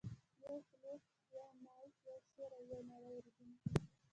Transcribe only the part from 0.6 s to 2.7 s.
کلیک، یو مایک، یو شعر، او